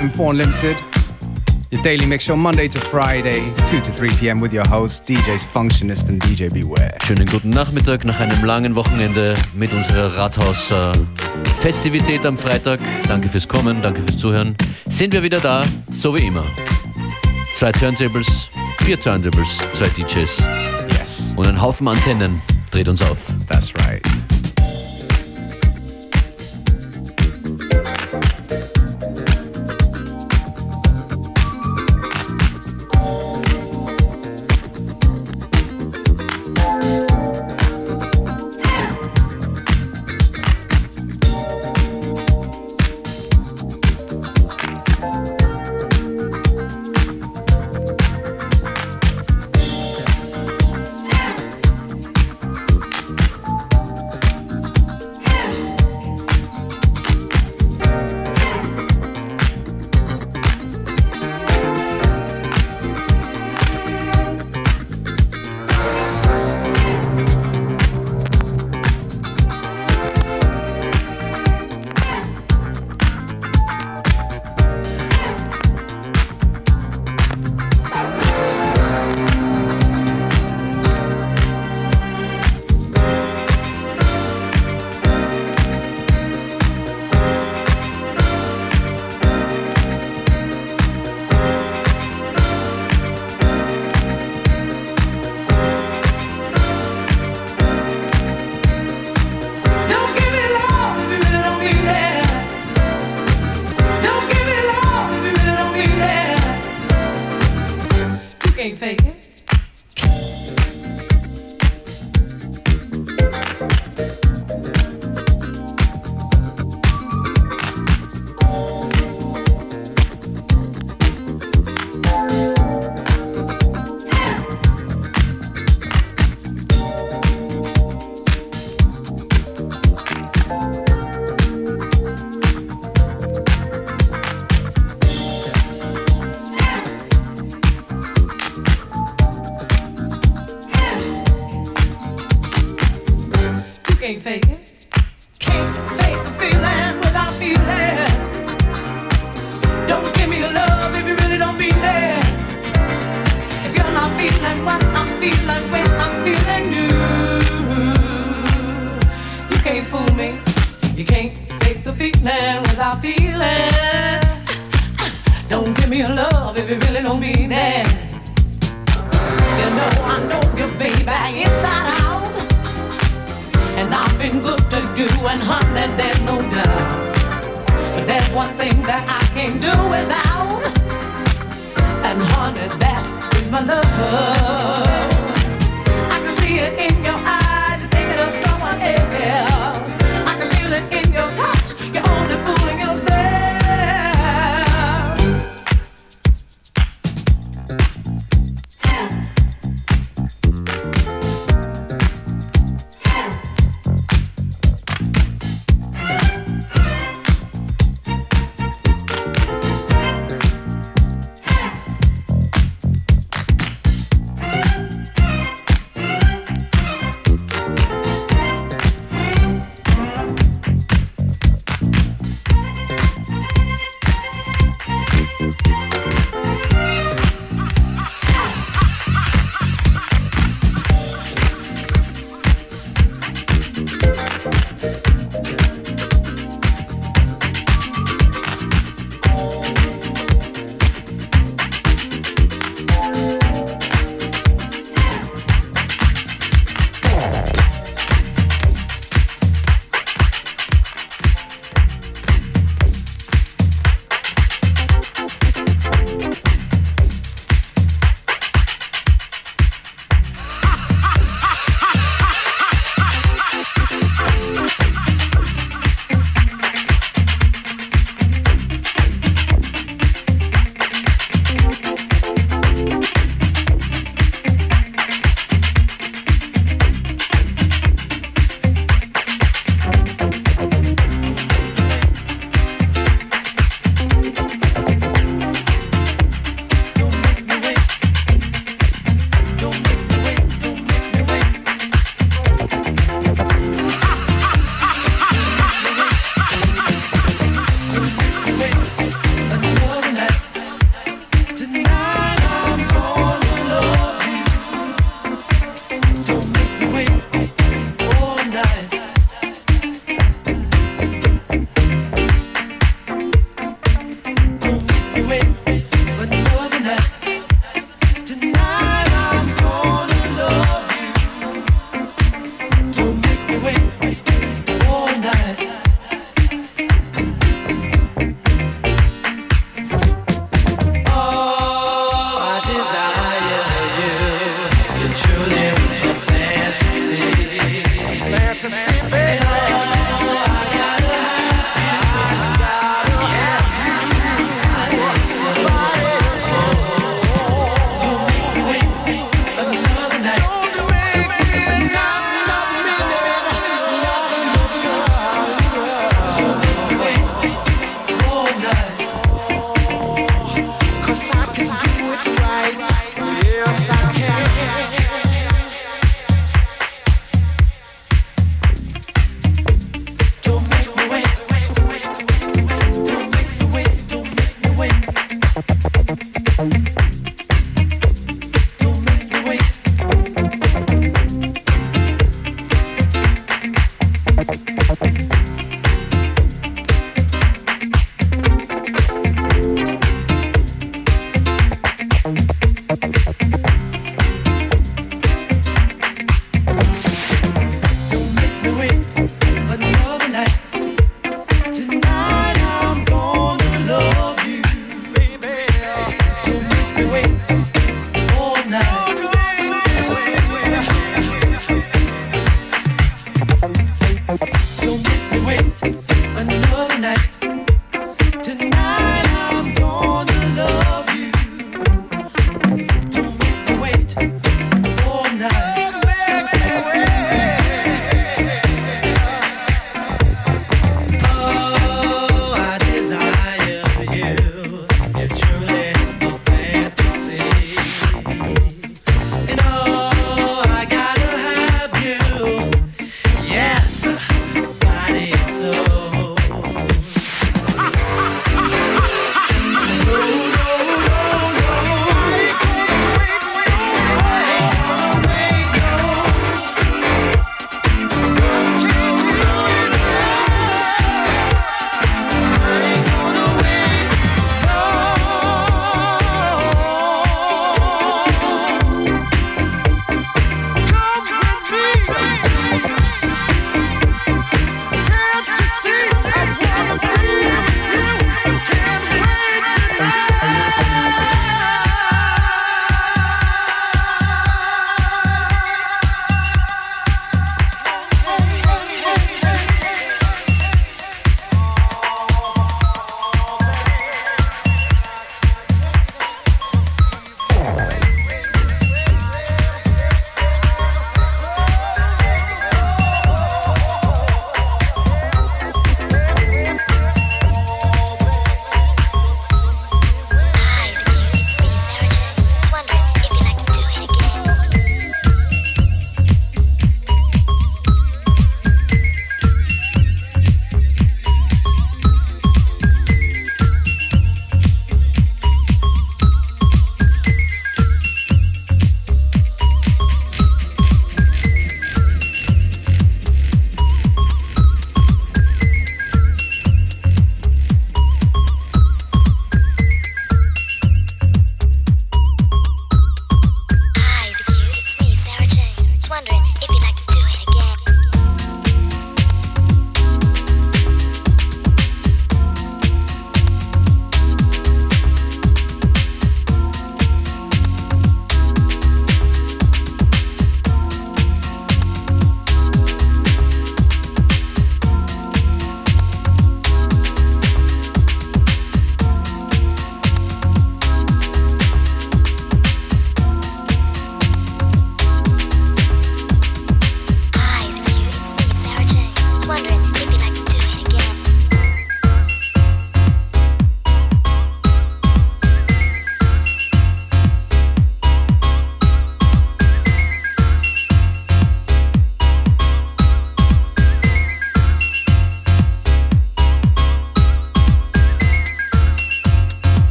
[0.00, 0.76] FM4 Unlimited.
[1.70, 4.40] Your daily mix show Monday to Friday, 2 to 3 p.m.
[4.40, 6.96] with your host, DJs Functionist and DJ Beware.
[7.04, 12.80] Schönen guten Nachmittag nach einem langen Wochenende mit unserer Rathaus-Festivität äh, am Freitag.
[13.08, 14.56] Danke fürs Kommen, danke fürs Zuhören.
[14.88, 16.44] Sind wir wieder da, so wie immer.
[17.54, 20.42] Zwei Turntables, vier Turntables, zwei DJs.
[20.98, 21.34] Yes.
[21.36, 23.26] Und ein Haufen Antennen dreht uns auf.
[23.48, 24.00] That's right.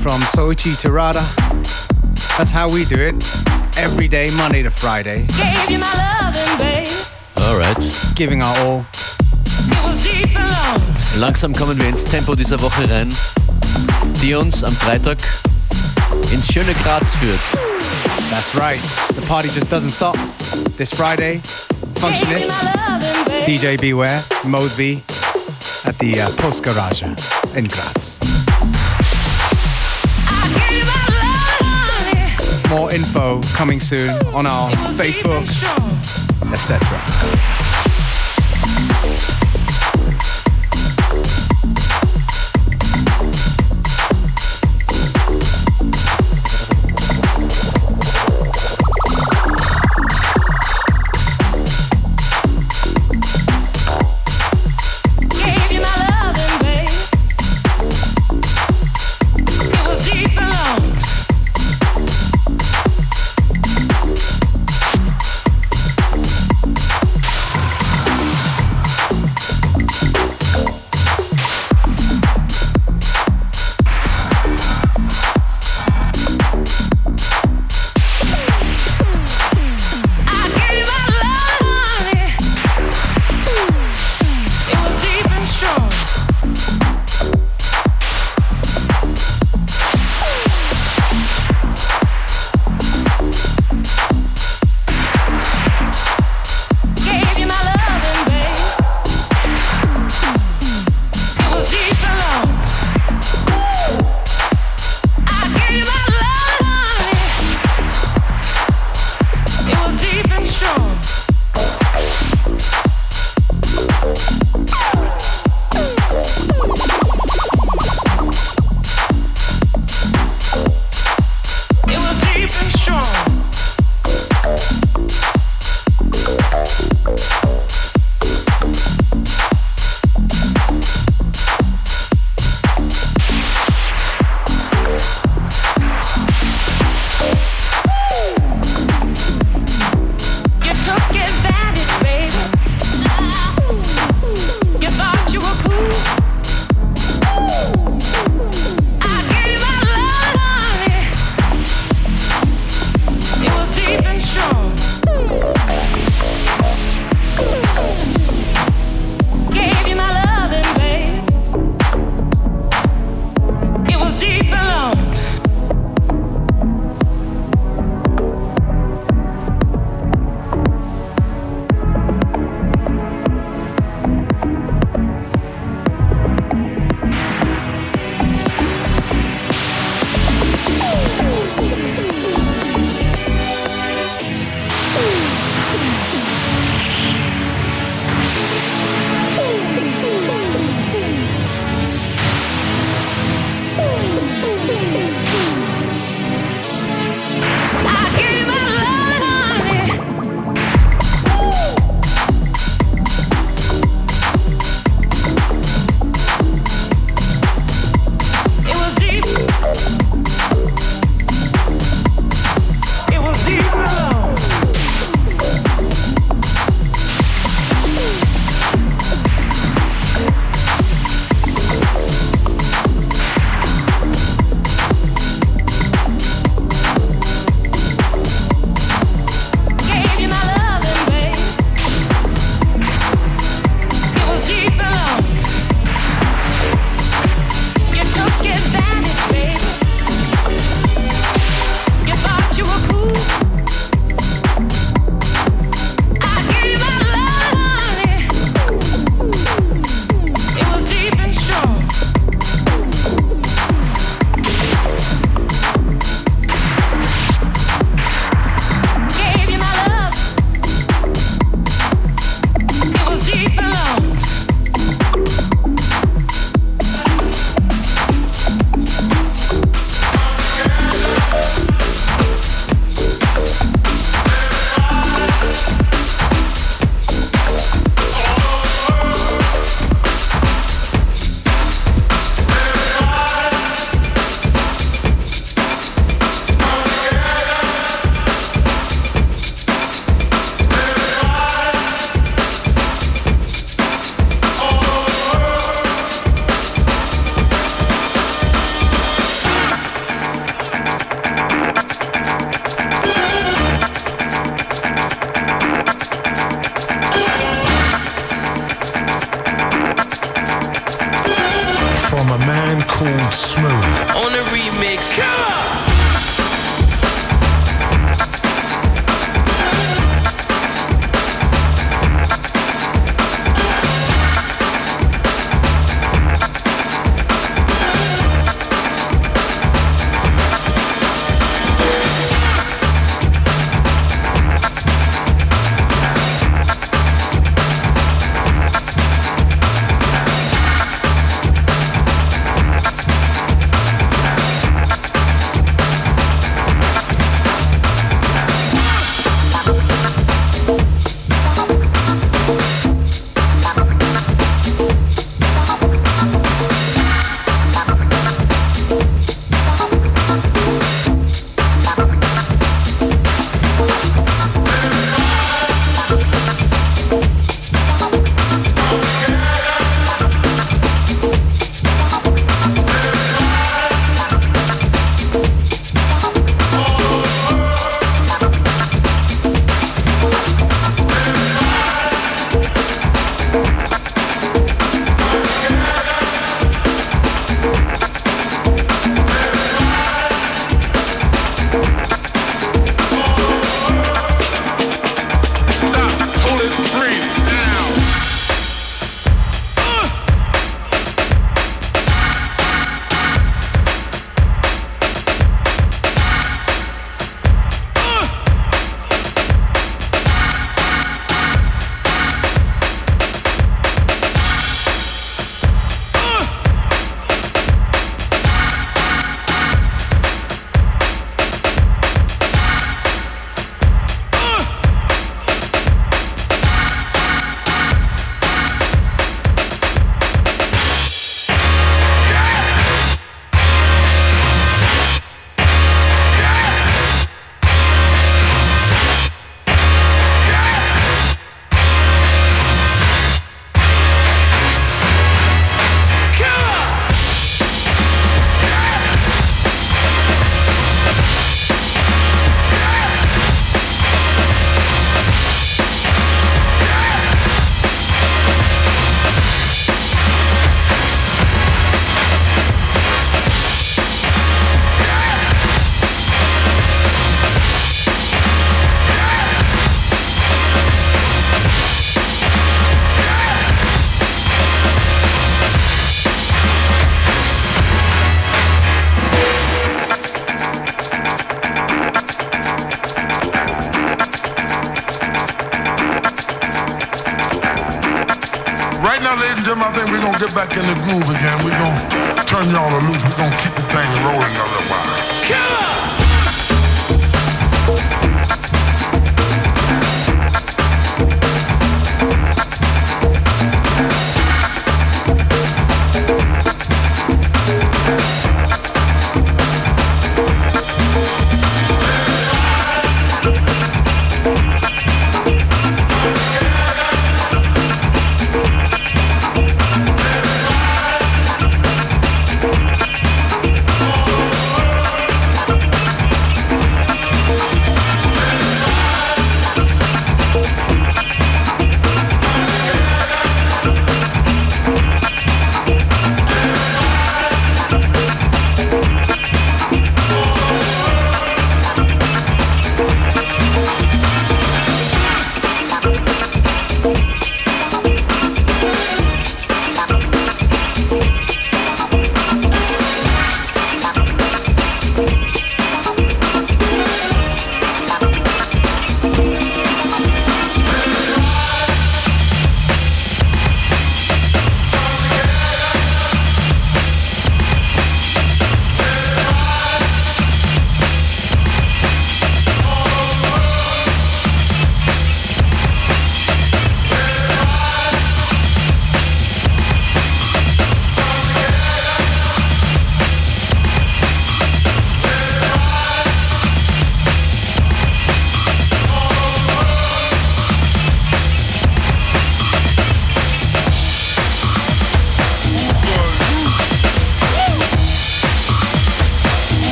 [0.00, 1.20] From Soichi to Rada.
[2.38, 3.14] That's how we do it.
[3.76, 5.26] Every day, Monday to Friday.
[5.26, 5.92] Gave you my
[6.22, 6.88] loving, babe.
[7.40, 8.12] Alright.
[8.14, 8.86] Giving our all.
[8.90, 10.80] It was deep and long.
[11.20, 13.14] Langsam kommen wir ins Tempo dieser Woche rein,
[14.22, 15.18] die uns am Freitag
[16.32, 17.40] ins schöne Graz führt.
[18.30, 18.82] That's right.
[19.14, 20.16] The party just doesn't stop.
[20.78, 23.44] This Friday, Gave you Functionist, loving.
[23.44, 25.02] DJ Beware, Mosby
[25.84, 27.02] at the uh, Post Garage
[27.54, 28.09] in Graz.
[32.70, 35.42] More info coming soon on our Facebook,
[36.52, 37.59] etc.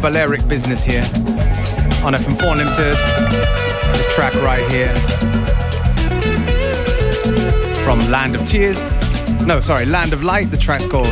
[0.00, 1.02] Balearic business here
[2.04, 2.96] on FM4 Limited.
[3.94, 4.94] This track right here
[7.84, 8.82] from Land of Tears.
[9.46, 10.50] No, sorry, Land of Light.
[10.50, 11.08] The track's called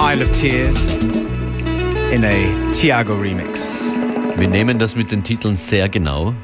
[0.00, 0.82] Isle of Tears
[2.10, 3.82] in a Tiago remix.
[4.38, 6.34] Wir nehmen das mit den Titeln sehr genau.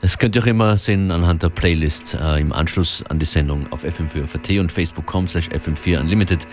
[0.00, 3.72] Das könnt ihr auch immer sehen anhand der Playlist äh, im Anschluss an die Sendung
[3.72, 6.46] auf FM4 und facebook.com slash FM4 Unlimited.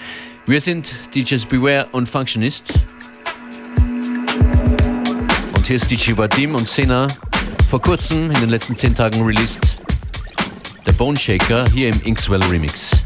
[0.46, 2.74] Wir sind DJs Beware und Functionist.
[5.70, 7.08] Hier ist DJ Vadim und Sena.
[7.70, 9.86] Vor kurzem, in den letzten 10 Tagen released,
[10.84, 12.99] der Bone Shaker hier im Inkswell Remix.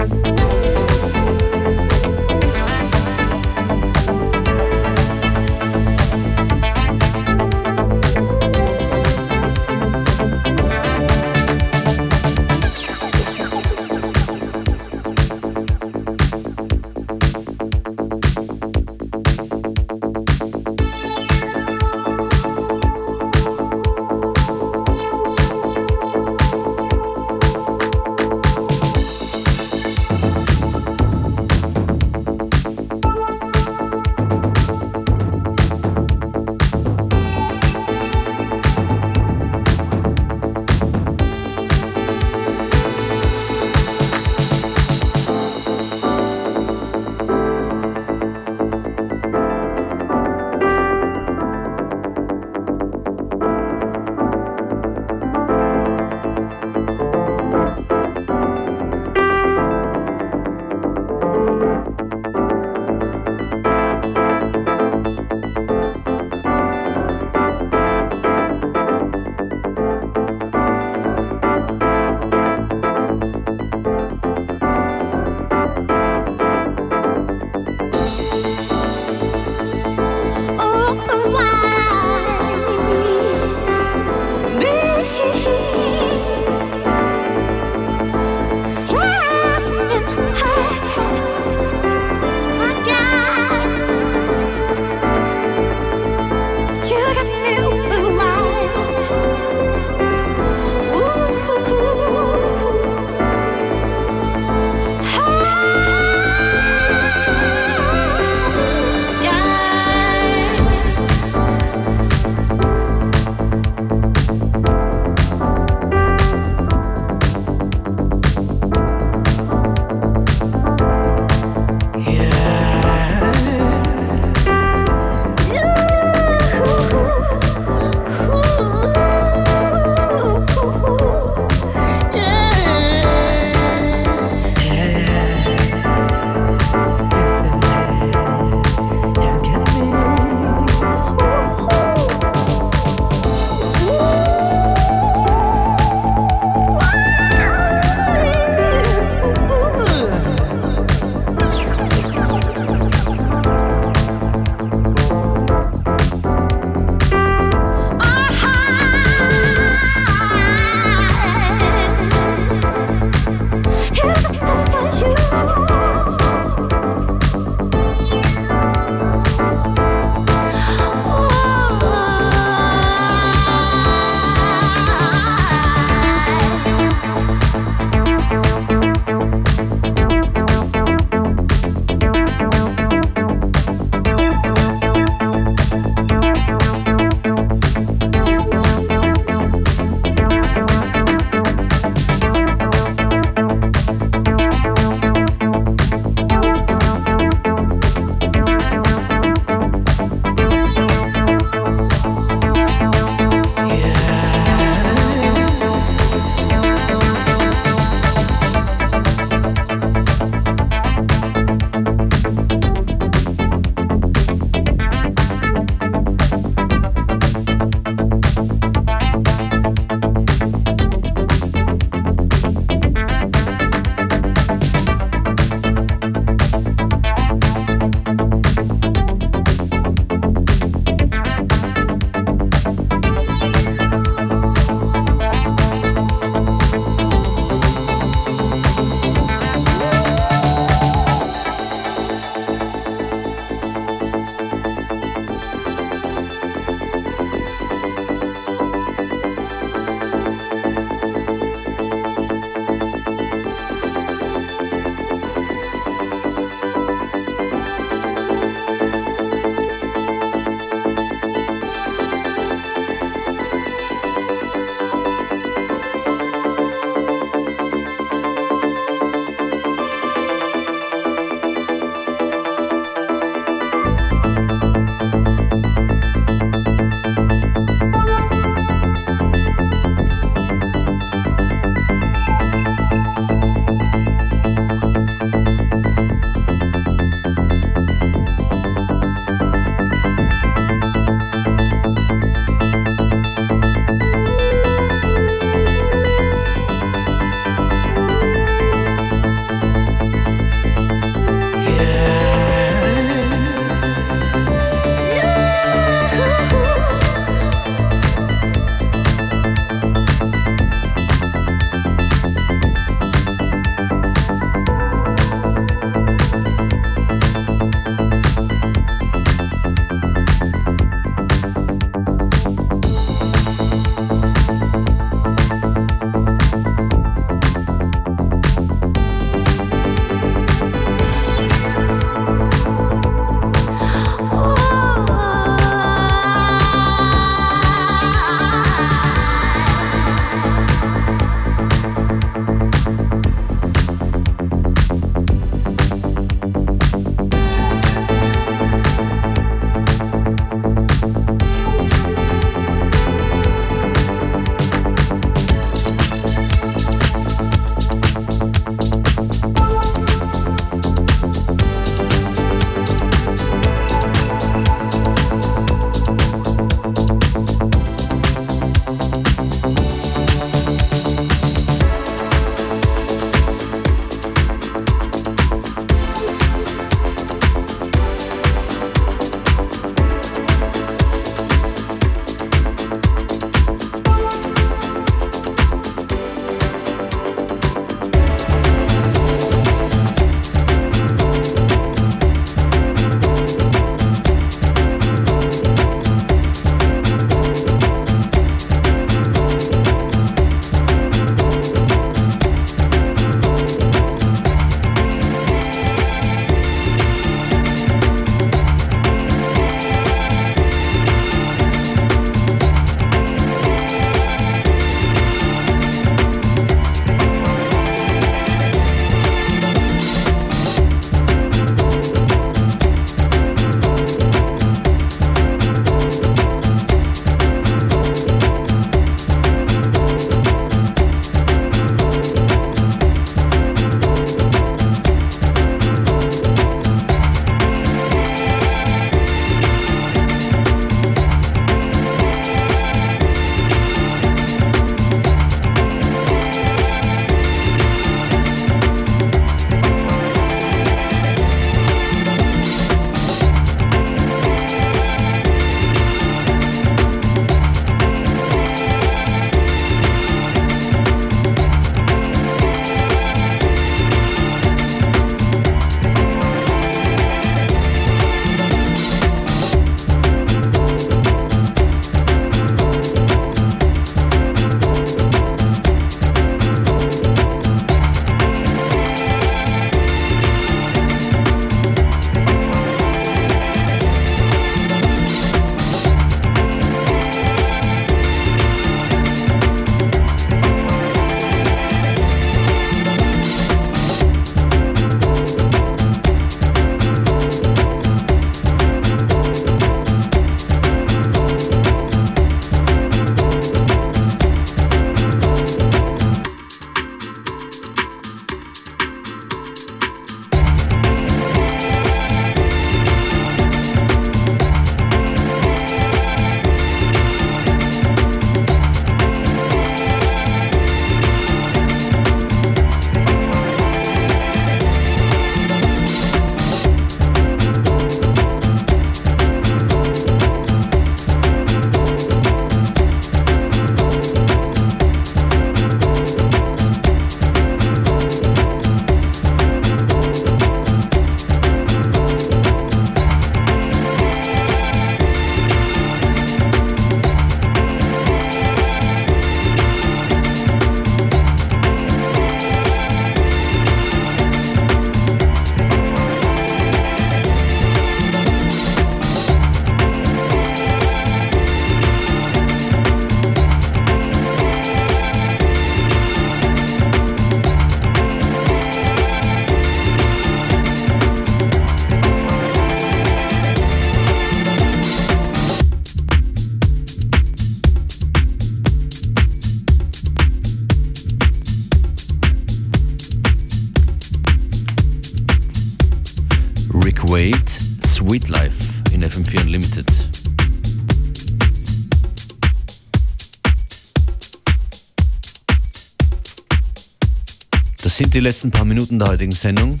[598.40, 600.00] Die letzten paar Minuten der heutigen Sendung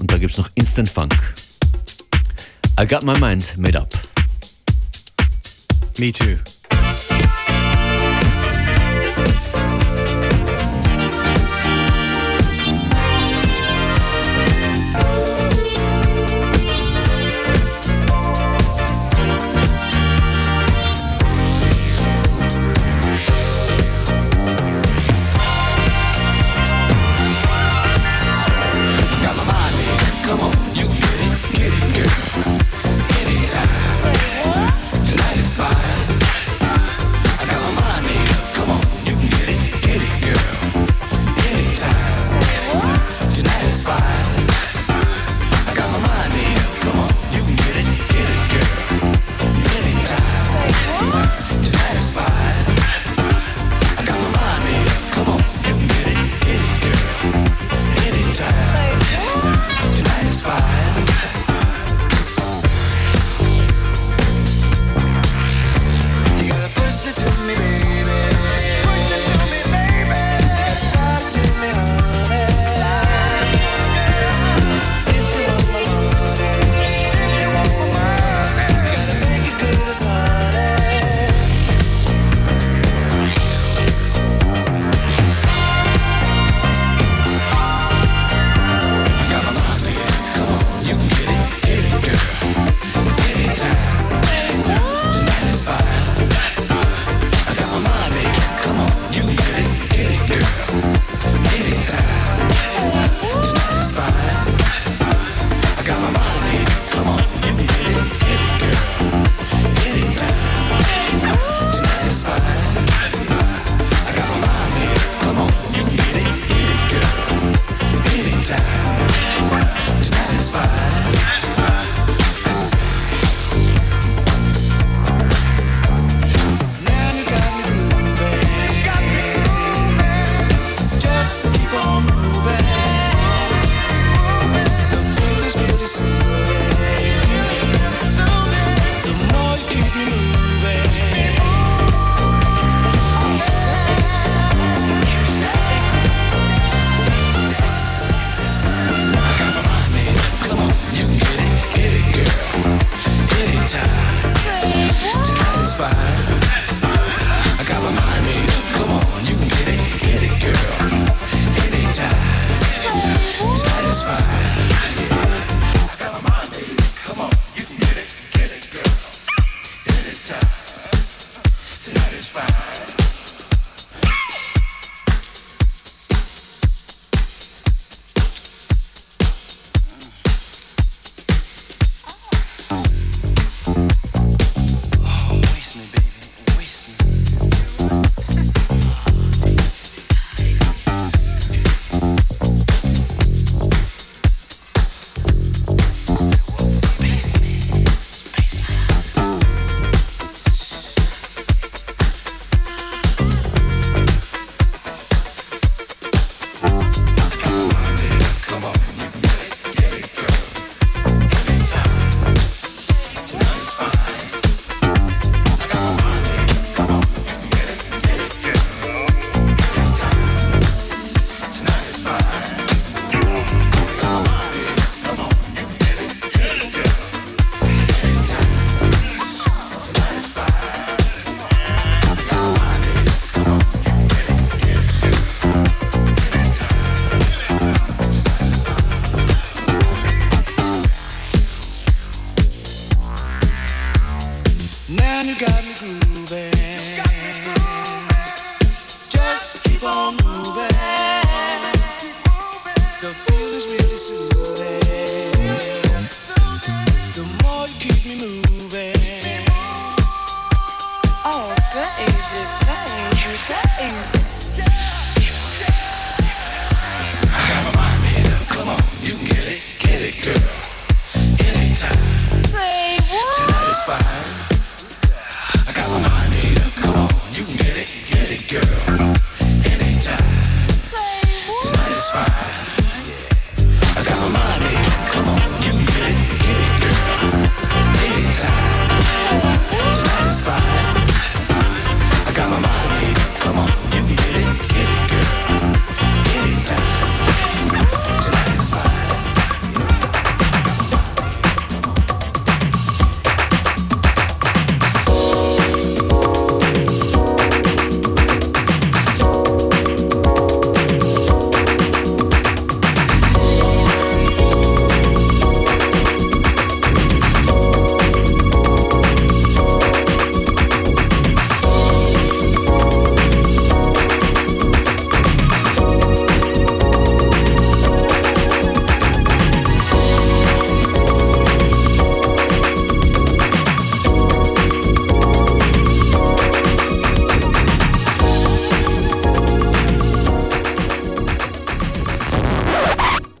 [0.00, 1.14] und da gibt es noch Instant Funk.
[2.80, 3.94] I got my mind made up.
[5.96, 6.36] Me too.